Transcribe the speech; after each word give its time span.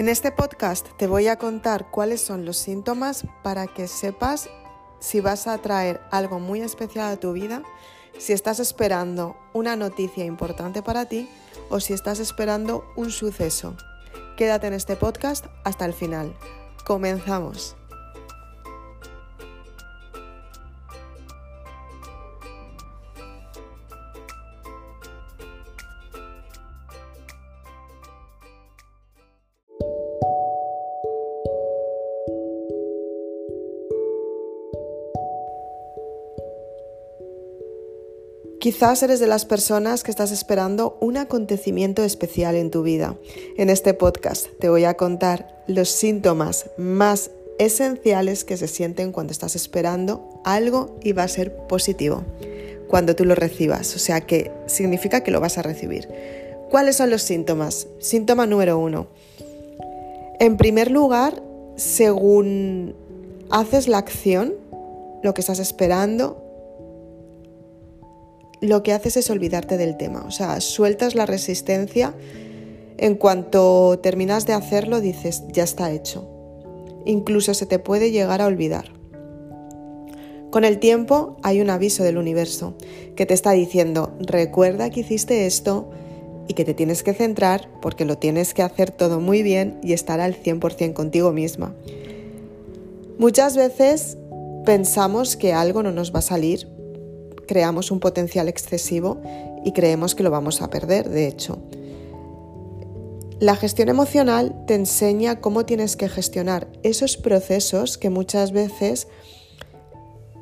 En 0.00 0.08
este 0.08 0.32
podcast 0.32 0.88
te 0.96 1.06
voy 1.06 1.28
a 1.28 1.36
contar 1.36 1.90
cuáles 1.90 2.22
son 2.22 2.46
los 2.46 2.56
síntomas 2.56 3.26
para 3.42 3.66
que 3.66 3.86
sepas 3.86 4.48
si 4.98 5.20
vas 5.20 5.46
a 5.46 5.58
traer 5.58 6.00
algo 6.10 6.40
muy 6.40 6.62
especial 6.62 7.12
a 7.12 7.16
tu 7.18 7.34
vida, 7.34 7.62
si 8.16 8.32
estás 8.32 8.60
esperando 8.60 9.36
una 9.52 9.76
noticia 9.76 10.24
importante 10.24 10.82
para 10.82 11.04
ti 11.04 11.28
o 11.68 11.80
si 11.80 11.92
estás 11.92 12.18
esperando 12.18 12.82
un 12.96 13.10
suceso. 13.10 13.76
Quédate 14.38 14.68
en 14.68 14.72
este 14.72 14.96
podcast 14.96 15.44
hasta 15.64 15.84
el 15.84 15.92
final. 15.92 16.34
Comenzamos. 16.86 17.76
Quizás 38.60 39.02
eres 39.02 39.20
de 39.20 39.26
las 39.26 39.46
personas 39.46 40.02
que 40.02 40.10
estás 40.10 40.30
esperando 40.30 40.98
un 41.00 41.16
acontecimiento 41.16 42.04
especial 42.04 42.56
en 42.56 42.70
tu 42.70 42.82
vida. 42.82 43.16
En 43.56 43.70
este 43.70 43.94
podcast 43.94 44.48
te 44.58 44.68
voy 44.68 44.84
a 44.84 44.98
contar 44.98 45.64
los 45.66 45.88
síntomas 45.88 46.66
más 46.76 47.30
esenciales 47.58 48.44
que 48.44 48.58
se 48.58 48.68
sienten 48.68 49.12
cuando 49.12 49.32
estás 49.32 49.56
esperando 49.56 50.42
algo 50.44 50.98
y 51.02 51.12
va 51.12 51.22
a 51.22 51.28
ser 51.28 51.56
positivo 51.68 52.22
cuando 52.86 53.16
tú 53.16 53.24
lo 53.24 53.34
recibas. 53.34 53.96
O 53.96 53.98
sea 53.98 54.20
que 54.20 54.52
significa 54.66 55.22
que 55.22 55.30
lo 55.30 55.40
vas 55.40 55.56
a 55.56 55.62
recibir. 55.62 56.06
¿Cuáles 56.68 56.96
son 56.96 57.08
los 57.08 57.22
síntomas? 57.22 57.86
Síntoma 57.98 58.46
número 58.46 58.78
uno. 58.78 59.06
En 60.38 60.58
primer 60.58 60.90
lugar, 60.90 61.42
según 61.76 62.94
haces 63.48 63.88
la 63.88 63.96
acción, 63.96 64.52
lo 65.22 65.32
que 65.32 65.40
estás 65.40 65.60
esperando, 65.60 66.39
lo 68.60 68.82
que 68.82 68.92
haces 68.92 69.16
es 69.16 69.30
olvidarte 69.30 69.76
del 69.76 69.96
tema, 69.96 70.24
o 70.26 70.30
sea, 70.30 70.60
sueltas 70.60 71.14
la 71.14 71.26
resistencia, 71.26 72.14
en 72.98 73.14
cuanto 73.14 73.98
terminas 74.02 74.46
de 74.46 74.52
hacerlo 74.52 75.00
dices, 75.00 75.44
ya 75.52 75.64
está 75.64 75.90
hecho. 75.90 76.28
Incluso 77.06 77.54
se 77.54 77.64
te 77.64 77.78
puede 77.78 78.10
llegar 78.10 78.42
a 78.42 78.46
olvidar. 78.46 78.92
Con 80.50 80.64
el 80.64 80.78
tiempo 80.78 81.36
hay 81.42 81.60
un 81.60 81.70
aviso 81.70 82.02
del 82.02 82.18
universo 82.18 82.74
que 83.16 83.24
te 83.24 83.34
está 83.34 83.52
diciendo, 83.52 84.12
recuerda 84.20 84.90
que 84.90 85.00
hiciste 85.00 85.46
esto 85.46 85.90
y 86.48 86.54
que 86.54 86.64
te 86.64 86.74
tienes 86.74 87.02
que 87.02 87.14
centrar 87.14 87.70
porque 87.80 88.04
lo 88.04 88.18
tienes 88.18 88.52
que 88.52 88.62
hacer 88.62 88.90
todo 88.90 89.20
muy 89.20 89.42
bien 89.42 89.78
y 89.82 89.92
estar 89.92 90.20
al 90.20 90.34
100% 90.34 90.92
contigo 90.92 91.32
misma. 91.32 91.74
Muchas 93.18 93.56
veces 93.56 94.18
pensamos 94.66 95.36
que 95.36 95.52
algo 95.52 95.82
no 95.82 95.92
nos 95.92 96.12
va 96.12 96.18
a 96.18 96.22
salir 96.22 96.68
creamos 97.50 97.90
un 97.90 97.98
potencial 97.98 98.46
excesivo 98.46 99.20
y 99.64 99.72
creemos 99.72 100.14
que 100.14 100.22
lo 100.22 100.30
vamos 100.30 100.62
a 100.62 100.70
perder, 100.70 101.08
de 101.08 101.26
hecho. 101.26 101.58
La 103.40 103.56
gestión 103.56 103.88
emocional 103.88 104.54
te 104.68 104.76
enseña 104.76 105.40
cómo 105.40 105.66
tienes 105.66 105.96
que 105.96 106.08
gestionar 106.08 106.68
esos 106.84 107.16
procesos 107.16 107.98
que 107.98 108.08
muchas 108.08 108.52
veces 108.52 109.08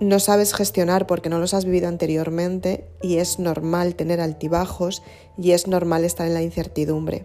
no 0.01 0.21
sabes 0.21 0.53
gestionar 0.53 1.07
porque 1.07 1.31
no 1.31 1.39
los 1.39 1.55
has 1.55 1.65
vivido 1.65 1.89
anteriormente 1.89 2.85
y 3.01 3.17
es 3.17 3.39
normal 3.39 3.95
tener 3.95 4.21
altibajos 4.21 5.03
y 5.39 5.53
es 5.53 5.67
normal 5.67 6.05
estar 6.05 6.27
en 6.27 6.35
la 6.35 6.43
incertidumbre. 6.43 7.25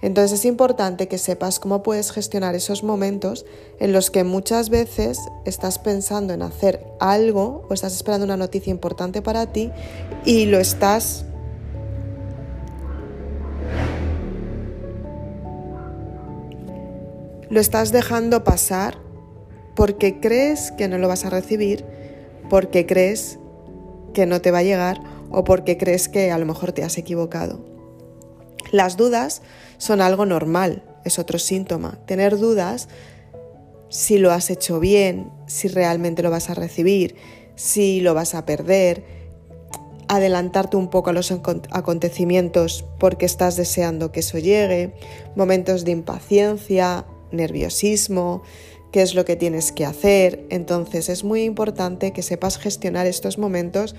Entonces 0.00 0.40
es 0.40 0.44
importante 0.44 1.08
que 1.08 1.18
sepas 1.18 1.58
cómo 1.58 1.82
puedes 1.82 2.12
gestionar 2.12 2.54
esos 2.54 2.84
momentos 2.84 3.44
en 3.80 3.92
los 3.92 4.10
que 4.10 4.22
muchas 4.22 4.70
veces 4.70 5.18
estás 5.44 5.78
pensando 5.78 6.32
en 6.32 6.42
hacer 6.42 6.86
algo 7.00 7.66
o 7.68 7.74
estás 7.74 7.94
esperando 7.94 8.24
una 8.24 8.36
noticia 8.36 8.70
importante 8.70 9.22
para 9.22 9.52
ti 9.52 9.72
y 10.24 10.46
lo 10.46 10.58
estás 10.58 11.24
lo 17.50 17.60
estás 17.60 17.92
dejando 17.92 18.44
pasar 18.44 18.98
porque 19.74 20.20
crees 20.20 20.70
que 20.72 20.88
no 20.88 20.98
lo 20.98 21.08
vas 21.08 21.24
a 21.24 21.30
recibir, 21.30 21.84
porque 22.50 22.84
crees 22.84 23.38
que 24.12 24.26
no 24.26 24.40
te 24.40 24.50
va 24.50 24.58
a 24.58 24.62
llegar 24.62 25.00
o 25.30 25.44
porque 25.44 25.78
crees 25.78 26.08
que 26.08 26.30
a 26.30 26.38
lo 26.38 26.46
mejor 26.46 26.72
te 26.72 26.82
has 26.82 26.98
equivocado. 26.98 27.77
Las 28.70 28.96
dudas 28.96 29.42
son 29.78 30.00
algo 30.00 30.26
normal, 30.26 30.82
es 31.04 31.18
otro 31.18 31.38
síntoma. 31.38 31.98
Tener 32.06 32.38
dudas 32.38 32.88
si 33.88 34.18
lo 34.18 34.32
has 34.32 34.50
hecho 34.50 34.80
bien, 34.80 35.30
si 35.46 35.68
realmente 35.68 36.22
lo 36.22 36.30
vas 36.30 36.50
a 36.50 36.54
recibir, 36.54 37.16
si 37.54 38.00
lo 38.00 38.14
vas 38.14 38.34
a 38.34 38.44
perder, 38.44 39.04
adelantarte 40.08 40.76
un 40.76 40.88
poco 40.88 41.10
a 41.10 41.12
los 41.12 41.30
acontecimientos 41.32 42.84
porque 42.98 43.26
estás 43.26 43.56
deseando 43.56 44.10
que 44.10 44.20
eso 44.20 44.38
llegue, 44.38 44.94
momentos 45.36 45.84
de 45.84 45.92
impaciencia, 45.92 47.06
nerviosismo, 47.30 48.42
qué 48.90 49.02
es 49.02 49.14
lo 49.14 49.24
que 49.24 49.36
tienes 49.36 49.70
que 49.70 49.84
hacer. 49.84 50.46
Entonces 50.50 51.08
es 51.08 51.24
muy 51.24 51.44
importante 51.44 52.12
que 52.12 52.22
sepas 52.22 52.58
gestionar 52.58 53.06
estos 53.06 53.38
momentos 53.38 53.94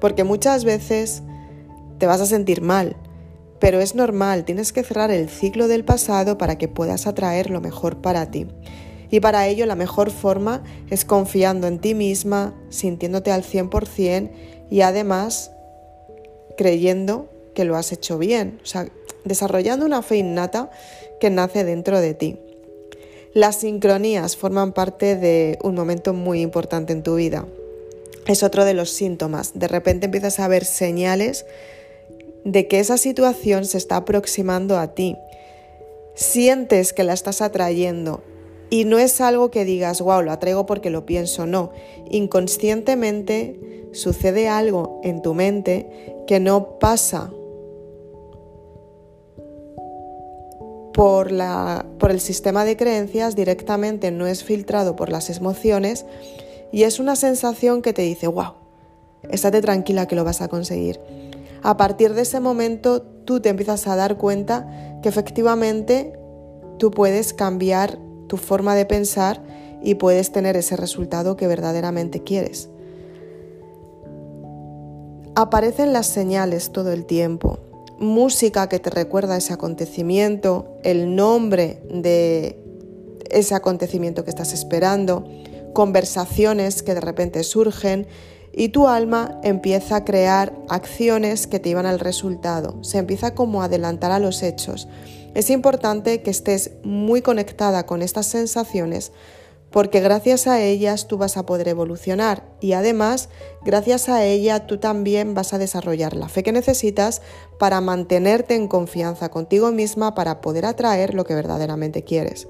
porque 0.00 0.24
muchas 0.24 0.64
veces 0.64 1.22
te 1.98 2.06
vas 2.06 2.20
a 2.20 2.26
sentir 2.26 2.60
mal, 2.60 2.96
pero 3.64 3.80
es 3.80 3.94
normal, 3.94 4.44
tienes 4.44 4.74
que 4.74 4.84
cerrar 4.84 5.10
el 5.10 5.30
ciclo 5.30 5.68
del 5.68 5.86
pasado 5.86 6.36
para 6.36 6.58
que 6.58 6.68
puedas 6.68 7.06
atraer 7.06 7.48
lo 7.48 7.62
mejor 7.62 8.02
para 8.02 8.30
ti. 8.30 8.46
Y 9.10 9.20
para 9.20 9.48
ello 9.48 9.64
la 9.64 9.74
mejor 9.74 10.10
forma 10.10 10.62
es 10.90 11.06
confiando 11.06 11.66
en 11.66 11.78
ti 11.78 11.94
misma, 11.94 12.54
sintiéndote 12.68 13.32
al 13.32 13.42
100% 13.42 14.30
y 14.68 14.82
además 14.82 15.50
creyendo 16.58 17.30
que 17.54 17.64
lo 17.64 17.76
has 17.76 17.90
hecho 17.90 18.18
bien, 18.18 18.60
o 18.62 18.66
sea, 18.66 18.86
desarrollando 19.24 19.86
una 19.86 20.02
fe 20.02 20.16
innata 20.16 20.70
que 21.18 21.30
nace 21.30 21.64
dentro 21.64 22.02
de 22.02 22.12
ti. 22.12 22.38
Las 23.32 23.60
sincronías 23.60 24.36
forman 24.36 24.74
parte 24.74 25.16
de 25.16 25.58
un 25.62 25.74
momento 25.74 26.12
muy 26.12 26.42
importante 26.42 26.92
en 26.92 27.02
tu 27.02 27.14
vida. 27.14 27.46
Es 28.26 28.42
otro 28.42 28.66
de 28.66 28.74
los 28.74 28.90
síntomas. 28.90 29.52
De 29.54 29.68
repente 29.68 30.04
empiezas 30.04 30.38
a 30.38 30.48
ver 30.48 30.66
señales 30.66 31.46
de 32.44 32.68
que 32.68 32.78
esa 32.78 32.98
situación 32.98 33.64
se 33.64 33.78
está 33.78 33.96
aproximando 33.96 34.78
a 34.78 34.94
ti. 34.94 35.16
Sientes 36.14 36.92
que 36.92 37.04
la 37.04 37.14
estás 37.14 37.40
atrayendo 37.40 38.22
y 38.70 38.84
no 38.84 38.98
es 38.98 39.20
algo 39.20 39.50
que 39.50 39.64
digas, 39.64 40.00
wow, 40.00 40.22
lo 40.22 40.32
atraigo 40.32 40.66
porque 40.66 40.90
lo 40.90 41.06
pienso, 41.06 41.46
no. 41.46 41.72
Inconscientemente 42.10 43.88
sucede 43.92 44.48
algo 44.48 45.00
en 45.02 45.22
tu 45.22 45.34
mente 45.34 46.16
que 46.26 46.40
no 46.40 46.78
pasa 46.78 47.32
por, 50.92 51.32
la, 51.32 51.86
por 51.98 52.10
el 52.10 52.20
sistema 52.20 52.64
de 52.64 52.76
creencias, 52.76 53.34
directamente 53.34 54.10
no 54.10 54.26
es 54.26 54.44
filtrado 54.44 54.94
por 54.94 55.10
las 55.10 55.28
emociones 55.30 56.06
y 56.72 56.84
es 56.84 57.00
una 57.00 57.16
sensación 57.16 57.82
que 57.82 57.92
te 57.92 58.02
dice, 58.02 58.28
wow, 58.28 58.54
estate 59.28 59.60
tranquila 59.60 60.06
que 60.06 60.14
lo 60.14 60.24
vas 60.24 60.40
a 60.40 60.48
conseguir 60.48 61.00
a 61.64 61.78
partir 61.78 62.12
de 62.12 62.22
ese 62.22 62.40
momento 62.40 63.00
tú 63.02 63.40
te 63.40 63.48
empiezas 63.48 63.86
a 63.86 63.96
dar 63.96 64.18
cuenta 64.18 65.00
que 65.02 65.08
efectivamente 65.08 66.12
tú 66.78 66.90
puedes 66.90 67.32
cambiar 67.32 67.98
tu 68.28 68.36
forma 68.36 68.74
de 68.74 68.84
pensar 68.84 69.42
y 69.82 69.94
puedes 69.94 70.30
tener 70.30 70.56
ese 70.56 70.76
resultado 70.76 71.36
que 71.36 71.46
verdaderamente 71.46 72.22
quieres. 72.22 72.68
Aparecen 75.34 75.94
las 75.94 76.06
señales 76.06 76.70
todo 76.70 76.92
el 76.92 77.06
tiempo, 77.06 77.58
música 77.98 78.68
que 78.68 78.78
te 78.78 78.90
recuerda 78.90 79.38
ese 79.38 79.54
acontecimiento, 79.54 80.76
el 80.82 81.16
nombre 81.16 81.82
de 81.90 82.62
ese 83.30 83.54
acontecimiento 83.54 84.22
que 84.22 84.30
estás 84.30 84.52
esperando, 84.52 85.24
conversaciones 85.72 86.82
que 86.82 86.92
de 86.92 87.00
repente 87.00 87.42
surgen 87.42 88.06
y 88.56 88.68
tu 88.68 88.88
alma 88.88 89.40
empieza 89.42 89.96
a 89.96 90.04
crear 90.04 90.54
acciones 90.68 91.46
que 91.46 91.58
te 91.58 91.70
llevan 91.70 91.86
al 91.86 92.00
resultado, 92.00 92.82
se 92.82 92.98
empieza 92.98 93.34
como 93.34 93.62
a 93.62 93.66
adelantar 93.66 94.12
a 94.12 94.18
los 94.18 94.42
hechos. 94.42 94.88
Es 95.34 95.50
importante 95.50 96.22
que 96.22 96.30
estés 96.30 96.70
muy 96.84 97.20
conectada 97.20 97.86
con 97.86 98.02
estas 98.02 98.26
sensaciones 98.26 99.12
porque 99.74 99.98
gracias 99.98 100.46
a 100.46 100.62
ellas 100.62 101.08
tú 101.08 101.18
vas 101.18 101.36
a 101.36 101.46
poder 101.46 101.66
evolucionar 101.66 102.44
y 102.60 102.74
además 102.74 103.28
gracias 103.64 104.08
a 104.08 104.24
ella 104.24 104.68
tú 104.68 104.78
también 104.78 105.34
vas 105.34 105.52
a 105.52 105.58
desarrollar 105.58 106.14
la 106.14 106.28
fe 106.28 106.44
que 106.44 106.52
necesitas 106.52 107.22
para 107.58 107.80
mantenerte 107.80 108.54
en 108.54 108.68
confianza 108.68 109.30
contigo 109.30 109.72
misma 109.72 110.14
para 110.14 110.40
poder 110.40 110.64
atraer 110.64 111.14
lo 111.14 111.24
que 111.24 111.34
verdaderamente 111.34 112.04
quieres. 112.04 112.46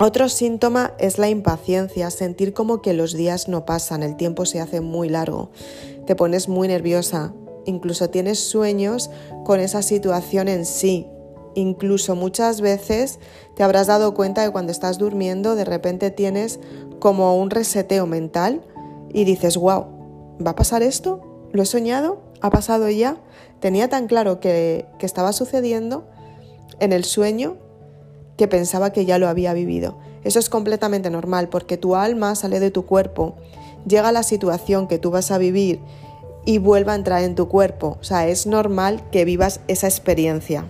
Otro 0.00 0.28
síntoma 0.28 0.94
es 0.98 1.18
la 1.18 1.28
impaciencia, 1.28 2.10
sentir 2.10 2.54
como 2.54 2.80
que 2.80 2.94
los 2.94 3.12
días 3.12 3.48
no 3.48 3.66
pasan, 3.66 4.02
el 4.02 4.16
tiempo 4.16 4.46
se 4.46 4.60
hace 4.60 4.80
muy 4.80 5.08
largo, 5.08 5.50
te 6.06 6.16
pones 6.16 6.48
muy 6.48 6.68
nerviosa, 6.68 7.34
incluso 7.66 8.08
tienes 8.08 8.40
sueños 8.40 9.10
con 9.44 9.60
esa 9.60 9.82
situación 9.82 10.48
en 10.48 10.64
sí 10.64 11.06
Incluso 11.54 12.14
muchas 12.14 12.60
veces 12.60 13.18
te 13.56 13.62
habrás 13.62 13.88
dado 13.88 14.14
cuenta 14.14 14.44
que 14.44 14.52
cuando 14.52 14.70
estás 14.70 14.98
durmiendo 14.98 15.56
de 15.56 15.64
repente 15.64 16.10
tienes 16.10 16.60
como 17.00 17.36
un 17.36 17.50
reseteo 17.50 18.06
mental 18.06 18.62
y 19.12 19.24
dices, 19.24 19.56
wow, 19.56 19.86
¿va 20.44 20.52
a 20.52 20.56
pasar 20.56 20.82
esto? 20.82 21.48
¿Lo 21.52 21.62
he 21.62 21.66
soñado? 21.66 22.22
¿Ha 22.40 22.50
pasado 22.50 22.88
ya? 22.88 23.16
Tenía 23.58 23.88
tan 23.88 24.06
claro 24.06 24.38
que, 24.38 24.86
que 24.98 25.06
estaba 25.06 25.32
sucediendo 25.32 26.06
en 26.78 26.92
el 26.92 27.04
sueño 27.04 27.56
que 28.40 28.48
pensaba 28.48 28.90
que 28.90 29.04
ya 29.04 29.18
lo 29.18 29.28
había 29.28 29.52
vivido. 29.52 29.98
Eso 30.24 30.38
es 30.38 30.48
completamente 30.48 31.10
normal 31.10 31.50
porque 31.50 31.76
tu 31.76 31.94
alma 31.94 32.34
sale 32.34 32.58
de 32.58 32.70
tu 32.70 32.86
cuerpo, 32.86 33.34
llega 33.86 34.08
a 34.08 34.12
la 34.12 34.22
situación 34.22 34.88
que 34.88 34.98
tú 34.98 35.10
vas 35.10 35.30
a 35.30 35.36
vivir 35.36 35.78
y 36.46 36.56
vuelva 36.56 36.94
a 36.94 36.96
entrar 36.96 37.22
en 37.22 37.34
tu 37.34 37.48
cuerpo. 37.48 37.98
O 38.00 38.02
sea, 38.02 38.26
es 38.28 38.46
normal 38.46 39.02
que 39.12 39.26
vivas 39.26 39.60
esa 39.68 39.88
experiencia. 39.88 40.64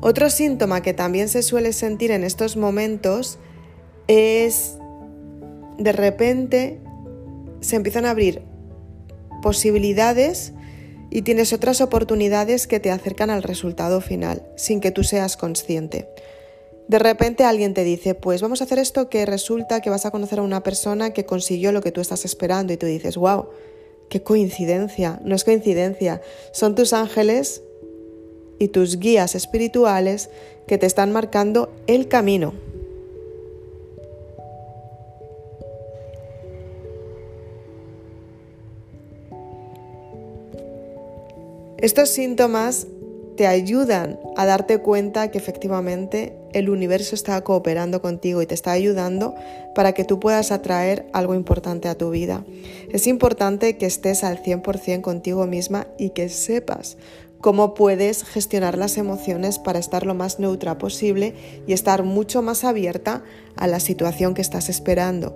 Otro 0.00 0.30
síntoma 0.30 0.80
que 0.80 0.94
también 0.94 1.28
se 1.28 1.42
suele 1.42 1.72
sentir 1.72 2.12
en 2.12 2.22
estos 2.22 2.56
momentos 2.56 3.40
es 4.06 4.78
de 5.76 5.90
repente 5.90 6.80
se 7.60 7.74
empiezan 7.74 8.06
a 8.06 8.10
abrir 8.10 8.48
posibilidades 9.42 10.52
y 11.10 11.22
tienes 11.22 11.52
otras 11.52 11.80
oportunidades 11.80 12.66
que 12.66 12.80
te 12.80 12.90
acercan 12.90 13.30
al 13.30 13.42
resultado 13.42 14.00
final 14.00 14.42
sin 14.56 14.80
que 14.80 14.90
tú 14.90 15.04
seas 15.04 15.36
consciente. 15.36 16.08
De 16.88 16.98
repente 16.98 17.44
alguien 17.44 17.74
te 17.74 17.84
dice, 17.84 18.14
pues 18.14 18.42
vamos 18.42 18.60
a 18.60 18.64
hacer 18.64 18.78
esto 18.78 19.08
que 19.08 19.26
resulta 19.26 19.80
que 19.80 19.90
vas 19.90 20.06
a 20.06 20.10
conocer 20.10 20.40
a 20.40 20.42
una 20.42 20.62
persona 20.62 21.12
que 21.12 21.24
consiguió 21.24 21.70
lo 21.72 21.82
que 21.82 21.92
tú 21.92 22.00
estás 22.00 22.24
esperando 22.24 22.72
y 22.72 22.76
tú 22.76 22.86
dices, 22.86 23.16
wow, 23.16 23.48
qué 24.08 24.22
coincidencia, 24.22 25.20
no 25.24 25.36
es 25.36 25.44
coincidencia, 25.44 26.20
son 26.52 26.74
tus 26.74 26.92
ángeles 26.92 27.62
y 28.58 28.68
tus 28.68 28.98
guías 28.98 29.34
espirituales 29.34 30.30
que 30.66 30.78
te 30.78 30.86
están 30.86 31.12
marcando 31.12 31.72
el 31.86 32.08
camino. 32.08 32.54
Estos 41.82 42.10
síntomas 42.10 42.86
te 43.38 43.46
ayudan 43.46 44.20
a 44.36 44.44
darte 44.44 44.78
cuenta 44.78 45.30
que 45.30 45.38
efectivamente 45.38 46.36
el 46.52 46.68
universo 46.68 47.14
está 47.14 47.40
cooperando 47.40 48.02
contigo 48.02 48.42
y 48.42 48.46
te 48.46 48.54
está 48.54 48.72
ayudando 48.72 49.34
para 49.74 49.92
que 49.92 50.04
tú 50.04 50.20
puedas 50.20 50.52
atraer 50.52 51.06
algo 51.14 51.34
importante 51.34 51.88
a 51.88 51.96
tu 51.96 52.10
vida. 52.10 52.44
Es 52.92 53.06
importante 53.06 53.78
que 53.78 53.86
estés 53.86 54.24
al 54.24 54.42
100% 54.42 55.00
contigo 55.00 55.46
misma 55.46 55.86
y 55.96 56.10
que 56.10 56.28
sepas 56.28 56.98
cómo 57.40 57.72
puedes 57.72 58.24
gestionar 58.24 58.76
las 58.76 58.98
emociones 58.98 59.58
para 59.58 59.78
estar 59.78 60.04
lo 60.04 60.14
más 60.14 60.38
neutra 60.38 60.76
posible 60.76 61.34
y 61.66 61.72
estar 61.72 62.02
mucho 62.02 62.42
más 62.42 62.62
abierta 62.62 63.22
a 63.56 63.66
la 63.66 63.80
situación 63.80 64.34
que 64.34 64.42
estás 64.42 64.68
esperando. 64.68 65.34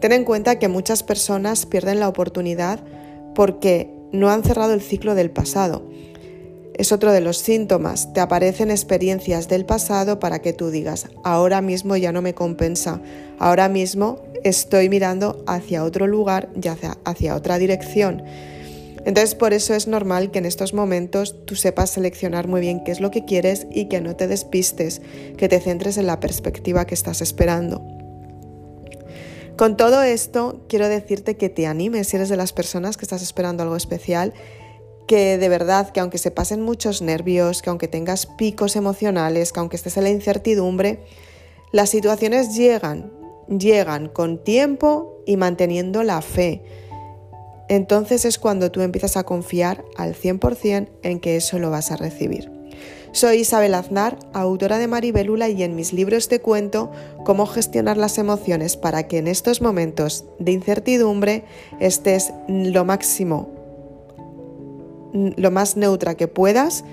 Ten 0.00 0.12
en 0.12 0.24
cuenta 0.24 0.58
que 0.58 0.68
muchas 0.68 1.02
personas 1.02 1.66
pierden 1.66 2.00
la 2.00 2.08
oportunidad 2.08 2.80
porque 3.34 3.93
no 4.14 4.30
han 4.30 4.44
cerrado 4.44 4.72
el 4.72 4.80
ciclo 4.80 5.14
del 5.14 5.30
pasado. 5.30 5.82
Es 6.74 6.92
otro 6.92 7.12
de 7.12 7.20
los 7.20 7.38
síntomas. 7.38 8.12
Te 8.12 8.20
aparecen 8.20 8.70
experiencias 8.70 9.48
del 9.48 9.66
pasado 9.66 10.18
para 10.18 10.40
que 10.40 10.52
tú 10.52 10.70
digas, 10.70 11.08
ahora 11.22 11.60
mismo 11.60 11.96
ya 11.96 12.12
no 12.12 12.22
me 12.22 12.34
compensa, 12.34 13.00
ahora 13.38 13.68
mismo 13.68 14.22
estoy 14.42 14.88
mirando 14.88 15.44
hacia 15.46 15.84
otro 15.84 16.06
lugar 16.06 16.48
y 16.60 16.68
hacia, 16.68 16.96
hacia 17.04 17.36
otra 17.36 17.58
dirección. 17.58 18.22
Entonces 19.04 19.34
por 19.34 19.52
eso 19.52 19.74
es 19.74 19.86
normal 19.86 20.30
que 20.30 20.38
en 20.38 20.46
estos 20.46 20.72
momentos 20.72 21.44
tú 21.44 21.56
sepas 21.56 21.90
seleccionar 21.90 22.48
muy 22.48 22.60
bien 22.60 22.82
qué 22.84 22.92
es 22.92 23.00
lo 23.00 23.10
que 23.10 23.24
quieres 23.24 23.66
y 23.70 23.86
que 23.86 24.00
no 24.00 24.16
te 24.16 24.28
despistes, 24.28 25.02
que 25.36 25.48
te 25.48 25.60
centres 25.60 25.98
en 25.98 26.06
la 26.06 26.20
perspectiva 26.20 26.86
que 26.86 26.94
estás 26.94 27.20
esperando. 27.20 28.03
Con 29.56 29.76
todo 29.76 30.02
esto, 30.02 30.60
quiero 30.68 30.88
decirte 30.88 31.36
que 31.36 31.48
te 31.48 31.66
animes 31.66 32.08
si 32.08 32.16
eres 32.16 32.28
de 32.28 32.36
las 32.36 32.52
personas 32.52 32.96
que 32.96 33.04
estás 33.04 33.22
esperando 33.22 33.62
algo 33.62 33.76
especial, 33.76 34.32
que 35.06 35.38
de 35.38 35.48
verdad, 35.48 35.90
que 35.90 36.00
aunque 36.00 36.18
se 36.18 36.30
pasen 36.30 36.62
muchos 36.62 37.02
nervios, 37.02 37.62
que 37.62 37.70
aunque 37.70 37.88
tengas 37.88 38.26
picos 38.26 38.74
emocionales, 38.76 39.52
que 39.52 39.60
aunque 39.60 39.76
estés 39.76 39.96
en 39.96 40.04
la 40.04 40.10
incertidumbre, 40.10 41.04
las 41.72 41.90
situaciones 41.90 42.56
llegan, 42.56 43.12
llegan 43.48 44.08
con 44.08 44.42
tiempo 44.42 45.22
y 45.26 45.36
manteniendo 45.36 46.02
la 46.02 46.22
fe 46.22 46.62
entonces 47.68 48.24
es 48.24 48.38
cuando 48.38 48.70
tú 48.70 48.82
empiezas 48.82 49.16
a 49.16 49.24
confiar 49.24 49.84
al 49.96 50.14
100% 50.14 50.88
en 51.02 51.20
que 51.20 51.36
eso 51.36 51.58
lo 51.58 51.70
vas 51.70 51.90
a 51.90 51.96
recibir. 51.96 52.53
Soy 53.14 53.36
Isabel 53.42 53.74
Aznar, 53.74 54.18
autora 54.32 54.76
de 54.78 54.88
Maribelula 54.88 55.48
y 55.48 55.62
en 55.62 55.76
mis 55.76 55.92
libros 55.92 56.26
te 56.26 56.40
cuento 56.40 56.90
cómo 57.24 57.46
gestionar 57.46 57.96
las 57.96 58.18
emociones 58.18 58.76
para 58.76 59.06
que 59.06 59.18
en 59.18 59.28
estos 59.28 59.62
momentos 59.62 60.24
de 60.40 60.50
incertidumbre 60.50 61.44
estés 61.78 62.32
lo 62.48 62.84
máximo, 62.84 63.50
lo 65.12 65.50
más 65.52 65.76
neutra 65.76 66.16
que 66.16 66.26
puedas 66.26 66.84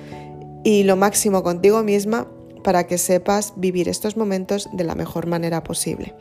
y 0.63 0.83
lo 0.83 0.95
máximo 0.95 1.41
contigo 1.41 1.81
misma 1.81 2.27
para 2.63 2.85
que 2.85 2.99
sepas 2.99 3.53
vivir 3.55 3.89
estos 3.89 4.15
momentos 4.15 4.69
de 4.73 4.83
la 4.83 4.93
mejor 4.93 5.25
manera 5.25 5.63
posible. 5.63 6.13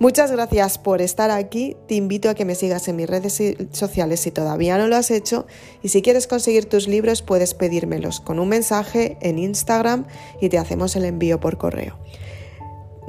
Muchas 0.00 0.30
gracias 0.30 0.78
por 0.78 1.02
estar 1.02 1.30
aquí. 1.32 1.76
Te 1.88 1.96
invito 1.96 2.30
a 2.30 2.34
que 2.34 2.44
me 2.44 2.54
sigas 2.54 2.86
en 2.86 2.96
mis 2.96 3.08
redes 3.08 3.42
sociales 3.72 4.20
si 4.20 4.30
todavía 4.30 4.78
no 4.78 4.86
lo 4.86 4.96
has 4.96 5.10
hecho. 5.10 5.46
Y 5.82 5.88
si 5.88 6.02
quieres 6.02 6.28
conseguir 6.28 6.66
tus 6.66 6.86
libros, 6.86 7.22
puedes 7.22 7.54
pedírmelos 7.54 8.20
con 8.20 8.38
un 8.38 8.48
mensaje 8.48 9.16
en 9.20 9.38
Instagram 9.38 10.06
y 10.40 10.50
te 10.50 10.58
hacemos 10.58 10.94
el 10.94 11.04
envío 11.04 11.40
por 11.40 11.58
correo. 11.58 11.98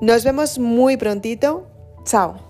Nos 0.02 0.24
vemos 0.24 0.58
muy 0.58 0.98
prontito. 0.98 1.68
Chao. 2.06 2.49